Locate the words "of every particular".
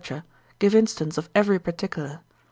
1.15-2.21